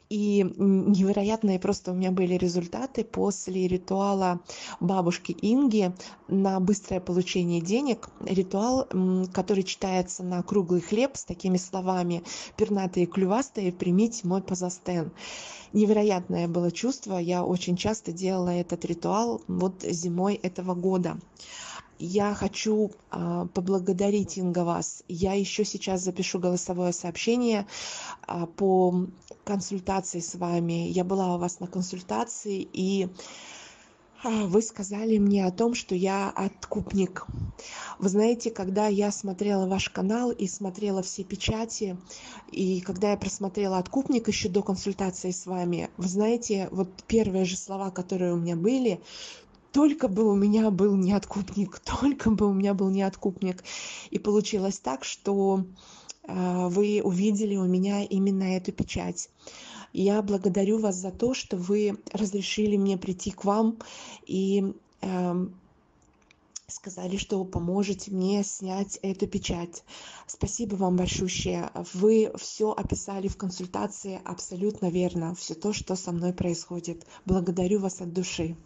и 0.08 0.44
невероятные 0.56 1.58
просто 1.58 1.92
у 1.92 1.94
меня 1.94 2.10
были 2.10 2.34
результаты 2.34 3.04
после 3.04 3.66
ритуала 3.66 4.40
бабушки 4.80 5.36
Инги 5.42 5.92
на 6.28 6.60
быстрое 6.60 7.00
получение 7.00 7.60
денег. 7.60 8.08
Ритуал, 8.20 8.88
который 9.32 9.64
читается 9.64 10.22
на 10.22 10.42
круглый 10.42 10.80
хлеб 10.80 11.16
с 11.16 11.24
такими 11.24 11.56
словами 11.56 12.22
«Пернатые 12.56 13.06
клювастые, 13.06 13.72
примите 13.72 14.26
мой 14.26 14.42
позастен». 14.42 15.10
Невероятное 15.72 16.48
было 16.48 16.70
чувство. 16.70 17.18
Я 17.18 17.44
очень 17.44 17.76
часто 17.76 18.12
делала 18.12 18.50
этот 18.50 18.84
ритуал 18.84 19.42
вот 19.48 19.82
зимой 19.82 20.34
этого 20.34 20.74
года 20.74 21.18
я 21.98 22.34
хочу 22.34 22.90
а, 23.10 23.46
поблагодарить 23.46 24.38
инга 24.38 24.64
вас 24.64 25.02
я 25.08 25.34
еще 25.34 25.64
сейчас 25.64 26.02
запишу 26.02 26.38
голосовое 26.38 26.92
сообщение 26.92 27.66
а, 28.26 28.46
по 28.46 29.06
консультации 29.44 30.20
с 30.20 30.34
вами 30.34 30.88
я 30.88 31.04
была 31.04 31.34
у 31.34 31.38
вас 31.38 31.60
на 31.60 31.66
консультации 31.66 32.68
и 32.72 33.08
а, 34.26 34.46
вы 34.46 34.62
сказали 34.62 35.18
мне 35.18 35.46
о 35.46 35.52
том, 35.52 35.74
что 35.74 35.94
я 35.94 36.30
откупник. 36.30 37.26
Вы 37.98 38.08
знаете, 38.08 38.50
когда 38.50 38.88
я 38.88 39.12
смотрела 39.12 39.66
ваш 39.66 39.88
канал 39.90 40.32
и 40.32 40.48
смотрела 40.48 41.02
все 41.02 41.22
печати, 41.22 41.96
и 42.50 42.80
когда 42.80 43.12
я 43.12 43.16
просмотрела 43.16 43.78
откупник 43.78 44.26
еще 44.26 44.48
до 44.48 44.62
консультации 44.62 45.30
с 45.30 45.46
вами, 45.46 45.90
вы 45.96 46.08
знаете, 46.08 46.68
вот 46.72 46.88
первые 47.06 47.44
же 47.44 47.56
слова, 47.56 47.90
которые 47.90 48.32
у 48.32 48.36
меня 48.36 48.56
были, 48.56 49.00
только 49.76 50.08
бы 50.08 50.24
у 50.24 50.34
меня 50.34 50.70
был 50.70 50.96
неоткупник, 50.96 51.78
только 52.00 52.30
бы 52.30 52.46
у 52.46 52.54
меня 52.54 52.72
был 52.72 52.88
неоткупник. 52.88 53.62
И 54.10 54.18
получилось 54.18 54.78
так, 54.78 55.04
что 55.04 55.66
вы 56.26 57.02
увидели 57.04 57.56
у 57.56 57.66
меня 57.66 58.02
именно 58.02 58.56
эту 58.56 58.72
печать. 58.72 59.28
Я 59.92 60.22
благодарю 60.22 60.78
вас 60.78 60.96
за 60.96 61.10
то, 61.10 61.34
что 61.34 61.58
вы 61.58 61.98
разрешили 62.12 62.78
мне 62.78 62.96
прийти 62.96 63.30
к 63.30 63.44
вам 63.44 63.76
и 64.26 64.72
эм, 65.02 65.54
сказали, 66.66 67.18
что 67.18 67.44
поможете 67.44 68.10
мне 68.10 68.42
снять 68.44 68.98
эту 69.02 69.26
печать. 69.26 69.84
Спасибо 70.26 70.76
вам 70.76 70.96
большое. 70.96 71.70
Вы 71.92 72.32
все 72.38 72.72
описали 72.72 73.28
в 73.28 73.36
консультации 73.36 74.22
абсолютно 74.24 74.88
верно. 74.88 75.34
Все 75.34 75.54
то, 75.54 75.74
что 75.74 75.96
со 75.96 76.12
мной 76.12 76.32
происходит. 76.32 77.06
Благодарю 77.26 77.80
вас 77.80 78.00
от 78.00 78.14
души. 78.14 78.56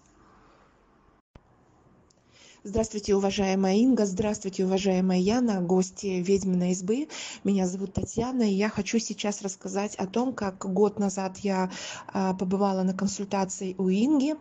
Здравствуйте, 2.63 3.15
уважаемая 3.15 3.77
Инга, 3.77 4.05
здравствуйте, 4.05 4.67
уважаемая 4.67 5.19
Яна, 5.19 5.63
гости 5.63 6.21
ведьминой 6.21 6.73
избы. 6.73 7.09
Меня 7.43 7.67
зовут 7.67 7.95
Татьяна, 7.95 8.43
и 8.43 8.53
я 8.53 8.69
хочу 8.69 8.99
сейчас 8.99 9.41
рассказать 9.41 9.95
о 9.95 10.07
том, 10.07 10.35
как 10.35 10.71
год 10.71 10.99
назад 10.99 11.39
я 11.39 11.71
а, 12.09 12.35
побывала 12.35 12.83
на 12.83 12.93
консультации 12.93 13.75
у 13.79 13.89
Инги, 13.89 14.35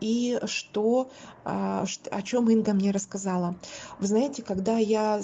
и 0.00 0.40
что, 0.46 1.10
а, 1.44 1.84
о 2.10 2.22
чем 2.22 2.48
Инга 2.48 2.72
мне 2.72 2.90
рассказала. 2.90 3.54
Вы 3.98 4.06
знаете, 4.06 4.42
когда 4.42 4.78
я 4.78 5.20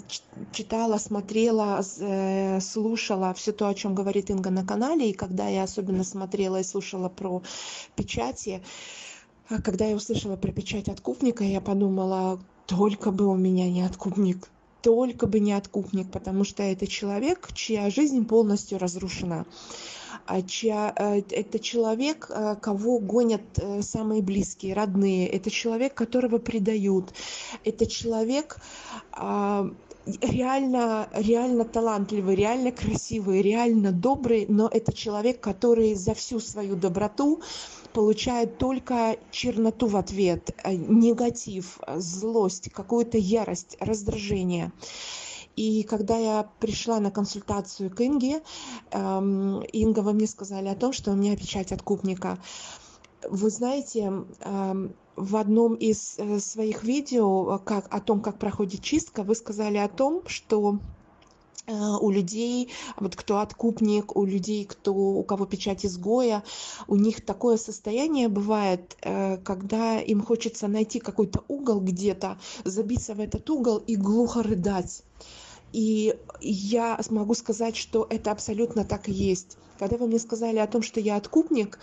читала, 0.52 0.98
смотрела, 0.98 1.82
э, 1.98 2.60
слушала 2.60 3.32
все 3.32 3.52
то, 3.52 3.68
о 3.68 3.74
чем 3.74 3.94
говорит 3.94 4.28
Инга 4.28 4.50
на 4.50 4.66
канале, 4.66 5.08
и 5.08 5.14
когда 5.14 5.48
я 5.48 5.62
особенно 5.62 6.04
смотрела 6.04 6.60
и 6.60 6.64
слушала 6.64 7.08
про 7.08 7.42
печати, 7.96 8.62
а 9.48 9.60
когда 9.60 9.86
я 9.86 9.96
услышала 9.96 10.36
про 10.36 10.52
печать 10.52 10.88
откупника, 10.88 11.44
я 11.44 11.60
подумала, 11.60 12.40
только 12.66 13.10
бы 13.10 13.26
у 13.26 13.34
меня 13.34 13.68
не 13.70 13.82
откупник, 13.82 14.48
только 14.82 15.26
бы 15.26 15.40
не 15.40 15.52
откупник, 15.52 16.10
потому 16.10 16.44
что 16.44 16.62
это 16.62 16.86
человек, 16.86 17.48
чья 17.52 17.90
жизнь 17.90 18.26
полностью 18.26 18.78
разрушена. 18.78 19.46
А 20.26 20.40
чья, 20.40 20.94
э, 20.96 21.22
это 21.30 21.58
человек, 21.58 22.30
э, 22.30 22.56
кого 22.60 22.98
гонят 22.98 23.42
э, 23.56 23.82
самые 23.82 24.22
близкие, 24.22 24.72
родные. 24.72 25.26
Это 25.28 25.50
человек, 25.50 25.92
которого 25.92 26.38
предают. 26.38 27.12
Это 27.62 27.84
человек, 27.86 28.56
а, 29.12 29.70
реально, 30.22 31.08
реально 31.12 31.64
талантливый, 31.64 32.36
реально 32.36 32.72
красивый, 32.72 33.42
реально 33.42 33.92
добрый, 33.92 34.46
но 34.48 34.68
это 34.68 34.92
человек, 34.92 35.40
который 35.40 35.94
за 35.94 36.14
всю 36.14 36.40
свою 36.40 36.76
доброту 36.76 37.42
получает 37.94 38.58
только 38.58 39.16
черноту 39.30 39.86
в 39.86 39.96
ответ, 39.96 40.50
э, 40.64 40.74
негатив, 40.74 41.78
злость, 41.96 42.70
какую-то 42.70 43.16
ярость, 43.16 43.76
раздражение. 43.80 44.72
И 45.56 45.84
когда 45.84 46.16
я 46.18 46.50
пришла 46.58 46.98
на 46.98 47.12
консультацию 47.12 47.88
к 47.88 48.00
Инге, 48.00 48.42
эм, 48.90 49.62
Инга 49.72 50.00
во 50.00 50.12
мне 50.12 50.26
сказали 50.26 50.66
о 50.66 50.74
том, 50.74 50.92
что 50.92 51.12
у 51.12 51.14
меня 51.14 51.36
печать 51.36 51.70
откупника. 51.70 52.38
Вы 53.30 53.50
знаете, 53.50 54.12
эм, 54.40 54.94
в 55.14 55.36
одном 55.36 55.74
из 55.74 56.18
э, 56.18 56.40
своих 56.40 56.82
видео 56.82 57.60
как, 57.64 57.86
о 57.94 58.00
том, 58.00 58.20
как 58.20 58.40
проходит 58.40 58.82
чистка, 58.82 59.22
вы 59.22 59.36
сказали 59.36 59.78
о 59.78 59.88
том, 59.88 60.22
что 60.26 60.80
Э, 60.80 61.03
у 61.66 62.10
людей, 62.10 62.70
вот 62.98 63.16
кто 63.16 63.38
откупник, 63.38 64.16
у 64.16 64.24
людей, 64.24 64.64
кто, 64.64 64.92
у 64.92 65.22
кого 65.22 65.46
печать 65.46 65.86
изгоя, 65.86 66.42
у 66.88 66.96
них 66.96 67.24
такое 67.24 67.56
состояние 67.56 68.28
бывает, 68.28 68.96
э, 69.02 69.38
когда 69.38 69.98
им 69.98 70.22
хочется 70.22 70.68
найти 70.68 71.00
какой-то 71.00 71.44
угол 71.48 71.80
где-то, 71.80 72.38
забиться 72.64 73.14
в 73.14 73.20
этот 73.20 73.48
угол 73.48 73.78
и 73.78 73.96
глухо 73.96 74.42
рыдать. 74.42 75.02
И 75.72 76.16
я 76.40 77.00
могу 77.10 77.34
сказать, 77.34 77.76
что 77.76 78.06
это 78.08 78.30
абсолютно 78.30 78.84
так 78.84 79.08
и 79.08 79.12
есть. 79.12 79.56
Когда 79.78 79.96
вы 79.96 80.06
мне 80.06 80.18
сказали 80.18 80.58
о 80.58 80.66
том, 80.66 80.82
что 80.82 81.00
я 81.00 81.16
откупник, 81.16 81.78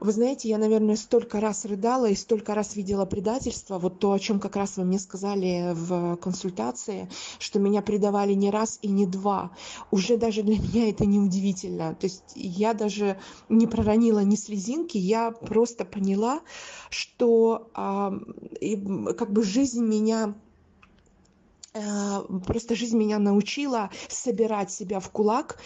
вы 0.00 0.12
знаете, 0.12 0.48
я, 0.48 0.58
наверное, 0.58 0.96
столько 0.96 1.40
раз 1.40 1.64
рыдала 1.64 2.06
и 2.06 2.14
столько 2.14 2.54
раз 2.54 2.76
видела 2.76 3.04
предательство, 3.04 3.78
вот 3.78 3.98
то, 3.98 4.12
о 4.12 4.18
чем 4.18 4.40
как 4.40 4.56
раз 4.56 4.76
вы 4.76 4.84
мне 4.84 4.98
сказали 4.98 5.72
в 5.74 6.16
консультации, 6.16 7.08
что 7.38 7.58
меня 7.58 7.82
предавали 7.82 8.34
не 8.34 8.50
раз 8.50 8.78
и 8.82 8.88
не 8.88 9.06
два. 9.06 9.50
Уже 9.90 10.16
даже 10.16 10.42
для 10.42 10.58
меня 10.58 10.88
это 10.88 11.06
не 11.06 11.18
удивительно. 11.18 11.94
То 11.94 12.06
есть 12.06 12.32
я 12.34 12.74
даже 12.74 13.18
не 13.48 13.66
проронила 13.66 14.20
ни 14.20 14.36
слезинки, 14.36 14.96
я 14.98 15.30
просто 15.30 15.84
поняла, 15.84 16.40
что 16.90 17.70
э, 17.76 19.12
как 19.14 19.32
бы 19.32 19.42
жизнь 19.42 19.84
меня 19.84 20.34
просто 21.74 22.76
жизнь 22.76 22.96
меня 22.96 23.18
научила 23.18 23.90
собирать 24.08 24.70
себя 24.70 25.00
в 25.00 25.10
кулак, 25.10 25.58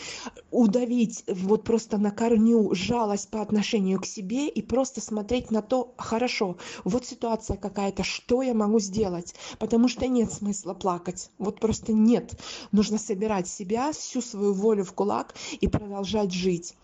удавить 0.51 1.25
вот 1.29 1.65
просто 1.65 1.99
на 1.99 2.11
корню 2.11 2.75
жалость 2.75 3.31
по 3.31 3.43
отношению 3.43 4.01
к 4.01 4.07
себе 4.07 4.49
и 4.49 4.63
просто 4.63 5.01
смотреть 5.01 5.51
на 5.51 5.61
то, 5.61 5.93
хорошо, 5.99 6.57
вот 6.85 7.05
ситуация 7.05 7.57
какая-то, 7.57 8.05
что 8.05 8.43
я 8.43 8.55
могу 8.55 8.81
сделать, 8.81 9.35
потому 9.59 9.89
что 9.89 10.07
нет 10.07 10.33
смысла 10.33 10.73
плакать, 10.73 11.31
вот 11.39 11.61
просто 11.61 11.93
нет. 11.93 12.41
Нужно 12.73 12.99
собирать 12.99 13.49
себя, 13.49 13.93
всю 13.93 14.23
свою 14.23 14.55
волю 14.55 14.85
в 14.85 14.93
кулак 14.93 15.35
и 15.61 15.69
продолжать 15.69 16.33
жить. 16.33 16.75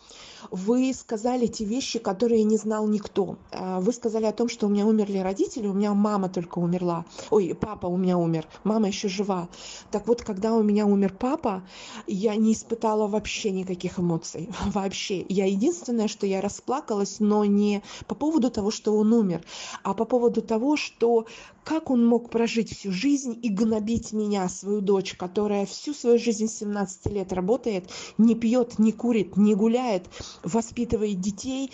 Вы 0.50 0.92
сказали 0.92 1.46
те 1.46 1.64
вещи, 1.64 1.98
которые 1.98 2.44
не 2.44 2.56
знал 2.56 2.86
никто. 2.86 3.38
Э, 3.50 3.80
вы 3.80 3.92
сказали 3.92 4.26
о 4.26 4.32
том, 4.32 4.48
что 4.48 4.66
у 4.66 4.68
меня 4.68 4.86
умерли 4.86 5.18
родители, 5.18 5.66
у 5.66 5.72
меня 5.72 5.94
мама 5.94 6.28
только 6.28 6.58
умерла. 6.58 7.04
Ой, 7.30 7.56
папа 7.58 7.86
у 7.86 7.96
меня 7.96 8.18
умер, 8.18 8.46
мама 8.62 8.88
еще 8.88 9.08
жива. 9.14 9.48
Так 9.90 10.06
вот, 10.08 10.22
когда 10.22 10.54
у 10.54 10.62
меня 10.62 10.86
умер 10.86 11.16
папа, 11.18 11.62
я 12.06 12.36
не 12.36 12.52
испытала 12.52 13.06
вообще 13.06 13.50
никаких 13.50 13.98
эмоций. 13.98 14.50
Вообще. 14.74 15.24
Я 15.28 15.46
единственное, 15.46 16.08
что 16.08 16.26
я 16.26 16.40
расплакалась, 16.40 17.20
но 17.20 17.44
не 17.44 17.82
по 18.06 18.14
поводу 18.14 18.50
того, 18.50 18.70
что 18.70 18.96
он 18.96 19.12
умер, 19.12 19.44
а 19.82 19.94
по 19.94 20.04
поводу 20.04 20.42
того, 20.42 20.76
что 20.76 21.26
как 21.64 21.90
он 21.90 22.06
мог 22.06 22.30
прожить 22.30 22.76
всю 22.76 22.92
жизнь 22.92 23.38
и 23.42 23.48
гнобить 23.48 24.12
меня, 24.12 24.48
свою 24.48 24.80
дочь, 24.80 25.14
которая 25.14 25.66
всю 25.66 25.94
свою 25.94 26.18
жизнь 26.18 26.46
с 26.46 26.58
17 26.58 27.06
лет 27.06 27.32
работает, 27.32 27.90
не 28.18 28.34
пьет, 28.34 28.78
не 28.78 28.92
курит, 28.92 29.36
не 29.36 29.54
гуляет, 29.54 30.04
воспитывает 30.42 31.20
детей, 31.20 31.72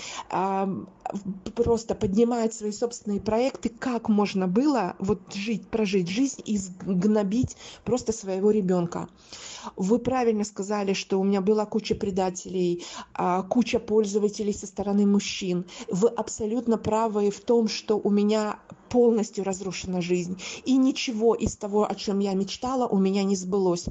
просто 1.55 1.94
поднимает 1.94 2.55
свои 2.55 2.72
собственные 2.72 3.20
проекты, 3.20 3.68
как 3.68 4.09
можно 4.09 4.46
было 4.46 4.94
вот 4.98 5.20
жить, 5.35 5.66
прожить 5.68 6.09
жизнь 6.09 6.42
и 6.44 6.59
гнобить 6.85 7.57
просто 7.85 8.12
своего 8.12 8.50
ребенка. 8.50 9.09
Вы 9.76 9.98
правильно 9.98 10.44
сказали, 10.44 10.94
что 10.94 11.20
у 11.20 11.24
меня 11.24 11.40
была 11.40 11.66
куча 11.66 11.94
предателей, 11.94 12.85
а, 13.12 13.42
куча 13.42 13.79
пользователей 13.79 14.55
со 14.55 14.66
стороны 14.66 15.07
мужчин. 15.07 15.66
Вы 15.88 16.09
абсолютно 16.09 16.79
правы 16.79 17.31
в 17.31 17.40
том, 17.40 17.68
что 17.68 17.98
у 17.98 18.11
меня 18.11 18.59
полностью 18.88 19.44
разрушена 19.81 20.01
жизнь. 20.01 20.40
И 20.64 20.77
ничего 20.77 21.35
из 21.35 21.57
того, 21.57 21.90
о 21.90 21.95
чем 21.95 22.19
я 22.21 22.35
мечтала, 22.35 22.87
у 22.87 22.99
меня 22.99 23.25
не 23.25 23.37
сбылось. 23.37 23.87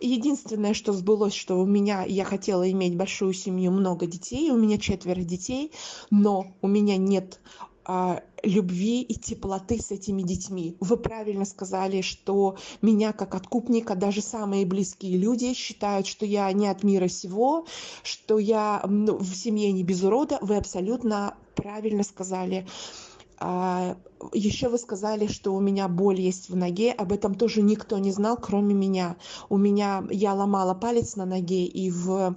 Единственное, 0.00 0.74
что 0.74 0.92
сбылось, 0.92 1.34
что 1.34 1.60
у 1.60 1.66
меня, 1.66 2.04
я 2.04 2.24
хотела 2.24 2.70
иметь 2.70 2.96
большую 2.96 3.32
семью, 3.32 3.72
много 3.72 4.06
детей, 4.06 4.50
у 4.50 4.56
меня 4.56 4.78
четверо 4.78 5.20
детей, 5.20 5.72
но 6.10 6.54
у 6.62 6.68
меня 6.68 6.96
нет 6.96 7.40
а, 7.84 8.22
любви 8.44 9.02
и 9.02 9.14
теплоты 9.14 9.80
с 9.80 9.90
этими 9.90 10.22
детьми. 10.22 10.76
Вы 10.80 10.96
правильно 10.96 11.44
сказали, 11.44 12.00
что 12.00 12.56
меня 12.80 13.12
как 13.12 13.34
откупника 13.34 13.94
даже 13.94 14.20
самые 14.20 14.66
близкие 14.66 15.16
люди 15.16 15.52
считают, 15.54 16.06
что 16.06 16.26
я 16.26 16.52
не 16.52 16.68
от 16.68 16.84
мира 16.84 17.08
сего, 17.08 17.66
что 18.02 18.38
я 18.38 18.82
в 18.84 19.34
семье 19.34 19.72
не 19.72 19.82
без 19.82 20.02
урода. 20.02 20.38
Вы 20.42 20.56
абсолютно 20.56 21.34
правильно 21.54 22.02
сказали. 22.02 22.66
А, 23.44 23.96
еще 24.32 24.68
вы 24.68 24.78
сказали, 24.78 25.26
что 25.26 25.52
у 25.52 25.60
меня 25.60 25.88
боль 25.88 26.20
есть 26.20 26.48
в 26.48 26.56
ноге. 26.56 26.92
Об 26.92 27.12
этом 27.12 27.34
тоже 27.34 27.60
никто 27.60 27.98
не 27.98 28.12
знал, 28.12 28.36
кроме 28.36 28.72
меня. 28.72 29.16
У 29.48 29.56
меня 29.56 30.04
я 30.10 30.32
ломала 30.32 30.74
палец 30.74 31.16
на 31.16 31.26
ноге 31.26 31.64
и 31.66 31.90
в 31.90 32.36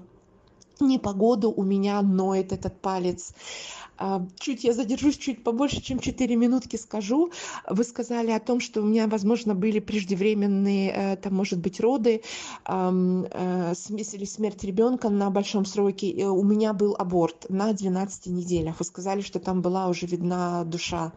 непогоду 0.82 1.52
у 1.52 1.64
меня 1.64 2.02
ноет 2.02 2.52
этот 2.52 2.80
палец. 2.82 3.34
А, 3.98 4.26
чуть 4.40 4.64
я 4.64 4.74
задержусь 4.74 5.18
чуть 5.18 5.44
побольше, 5.44 5.82
чем 5.82 6.00
4 6.00 6.36
минутки 6.36 6.76
скажу. 6.76 7.32
Вы 7.70 7.84
сказали 7.84 8.32
о 8.32 8.40
том, 8.40 8.60
что 8.60 8.82
у 8.82 8.86
меня, 8.86 9.08
возможно, 9.08 9.56
были 9.56 9.80
преждевременные, 9.80 10.92
э, 10.92 11.16
там, 11.18 11.34
может 11.34 11.60
быть, 11.60 11.80
роды 11.80 12.22
э, 12.66 12.70
или 12.70 14.26
смерть 14.26 14.64
ребенка 14.64 15.10
на 15.10 15.30
большом 15.30 15.66
сроке. 15.66 16.26
У 16.28 16.44
меня 16.44 16.74
был 16.74 16.96
аборт 16.98 17.46
на 17.50 17.74
12 17.74 18.28
неделях. 18.28 18.80
Вы 18.80 18.86
сказали, 18.86 19.22
что 19.22 19.40
там 19.40 19.62
была 19.62 19.88
уже 19.88 20.06
видна 20.08 20.64
душа. 20.66 21.14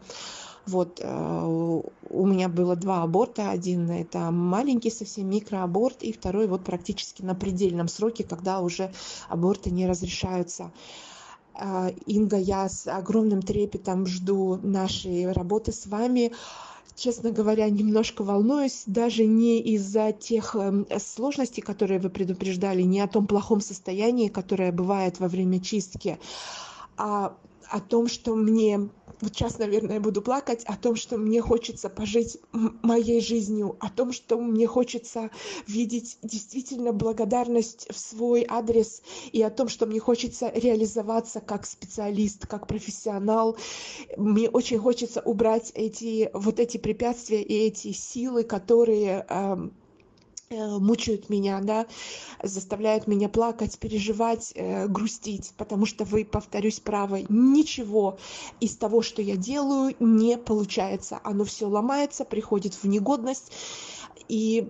Вот, 0.69 1.01
у 1.03 2.25
меня 2.25 2.47
было 2.49 2.75
два 2.75 3.03
аборта. 3.03 3.49
Один 3.49 3.89
это 3.89 4.31
маленький 4.31 4.91
совсем 4.91 5.29
микроаборт, 5.29 6.03
и 6.03 6.11
второй 6.11 6.47
вот 6.47 6.63
практически 6.63 7.21
на 7.21 7.35
предельном 7.35 7.87
сроке, 7.87 8.23
когда 8.23 8.61
уже 8.61 8.91
аборты 9.29 9.71
не 9.71 9.87
разрешаются. 9.87 10.71
А, 11.53 11.89
Инга, 12.05 12.37
я 12.37 12.69
с 12.69 12.87
огромным 12.87 13.41
трепетом 13.41 14.05
жду 14.05 14.59
нашей 14.61 15.31
работы 15.31 15.71
с 15.71 15.87
вами. 15.87 16.31
честно 16.95 17.31
говоря, 17.31 17.69
немножко 17.69 18.23
волнуюсь, 18.23 18.83
даже 18.85 19.25
не 19.25 19.59
из-за 19.75 20.11
тех 20.11 20.55
эм, 20.55 20.85
сложностей, 20.99 21.63
которые 21.63 21.99
вы 21.99 22.09
предупреждали, 22.09 22.81
не 22.81 22.99
о 22.99 23.07
том 23.07 23.25
плохом 23.25 23.61
состоянии, 23.61 24.27
которое 24.27 24.71
бывает 24.71 25.19
во 25.19 25.27
время 25.27 25.61
чистки, 25.61 26.19
а 26.97 27.37
о 27.69 27.79
том, 27.79 28.07
что 28.07 28.35
мне 28.35 28.89
вот 29.21 29.35
сейчас, 29.35 29.57
наверное, 29.59 29.95
я 29.95 29.99
буду 29.99 30.21
плакать 30.21 30.63
о 30.65 30.77
том, 30.77 30.95
что 30.95 31.17
мне 31.17 31.41
хочется 31.41 31.89
пожить 31.89 32.37
моей 32.53 33.19
жизнью, 33.19 33.75
о 33.81 33.89
том, 33.89 34.13
что 34.13 34.39
мне 34.39 34.65
хочется 34.65 35.29
видеть 35.67 36.17
действительно 36.23 36.93
благодарность 36.93 37.87
в 37.91 37.99
свой 37.99 38.45
адрес 38.47 39.01
и 39.33 39.41
о 39.41 39.49
том, 39.49 39.67
что 39.67 39.85
мне 39.87 39.99
хочется 39.99 40.49
реализоваться 40.55 41.41
как 41.41 41.65
специалист, 41.65 42.47
как 42.47 42.67
профессионал. 42.67 43.57
Мне 44.15 44.49
очень 44.49 44.77
хочется 44.77 45.21
убрать 45.21 45.71
эти 45.75 46.29
вот 46.33 46.59
эти 46.59 46.77
препятствия 46.77 47.43
и 47.43 47.53
эти 47.53 47.91
силы, 47.91 48.43
которые 48.43 49.25
эм, 49.27 49.73
мучают 50.51 51.29
меня, 51.29 51.59
да, 51.61 51.85
заставляют 52.41 53.07
меня 53.07 53.29
плакать, 53.29 53.77
переживать, 53.77 54.51
э, 54.55 54.87
грустить, 54.87 55.53
потому 55.57 55.85
что 55.85 56.05
вы, 56.05 56.25
повторюсь, 56.25 56.79
правы, 56.79 57.25
ничего 57.29 58.17
из 58.59 58.75
того, 58.75 59.01
что 59.01 59.21
я 59.21 59.35
делаю, 59.35 59.95
не 59.99 60.37
получается. 60.37 61.19
Оно 61.23 61.43
все 61.45 61.67
ломается, 61.67 62.25
приходит 62.25 62.73
в 62.73 62.85
негодность, 62.85 63.51
и 64.27 64.67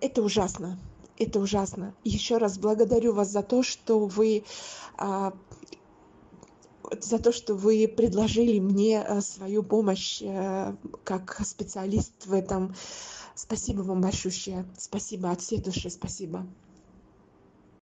это 0.00 0.22
ужасно. 0.22 0.78
Это 1.16 1.40
ужасно. 1.40 1.94
Еще 2.04 2.36
раз 2.36 2.58
благодарю 2.58 3.12
вас 3.12 3.28
за 3.30 3.42
то, 3.42 3.62
что 3.64 4.06
вы 4.06 4.44
а, 4.96 5.32
за 7.00 7.18
то, 7.18 7.32
что 7.32 7.54
вы 7.54 7.88
предложили 7.88 8.60
мне 8.60 9.04
э, 9.06 9.20
свою 9.20 9.62
помощь 9.62 10.22
как 11.04 11.40
специалист 11.44 12.12
в 12.24 12.32
этом 12.32 12.74
Спасибо 13.38 13.82
вам 13.82 14.00
большое. 14.00 14.66
Спасибо 14.76 15.30
от 15.30 15.40
всей 15.40 15.62
души. 15.62 15.90
Спасибо. 15.90 16.44